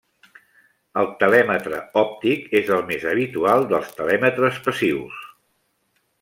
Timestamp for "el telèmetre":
1.01-1.81